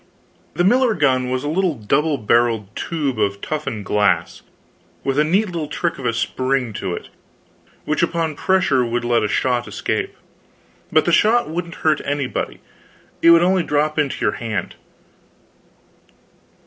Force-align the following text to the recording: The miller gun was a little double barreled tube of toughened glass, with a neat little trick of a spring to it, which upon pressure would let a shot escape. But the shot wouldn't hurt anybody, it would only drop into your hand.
The 0.55 0.63
miller 0.63 0.95
gun 0.95 1.29
was 1.29 1.43
a 1.43 1.47
little 1.47 1.75
double 1.75 2.17
barreled 2.17 2.75
tube 2.75 3.19
of 3.19 3.39
toughened 3.39 3.85
glass, 3.85 4.41
with 5.03 5.19
a 5.19 5.23
neat 5.23 5.45
little 5.45 5.67
trick 5.67 5.99
of 5.99 6.07
a 6.07 6.13
spring 6.13 6.73
to 6.73 6.95
it, 6.95 7.09
which 7.85 8.01
upon 8.01 8.33
pressure 8.33 8.83
would 8.83 9.05
let 9.05 9.21
a 9.21 9.27
shot 9.27 9.67
escape. 9.67 10.15
But 10.91 11.05
the 11.05 11.11
shot 11.11 11.51
wouldn't 11.51 11.75
hurt 11.85 12.01
anybody, 12.03 12.61
it 13.21 13.29
would 13.29 13.43
only 13.43 13.61
drop 13.61 13.99
into 13.99 14.21
your 14.25 14.37
hand. 14.41 14.73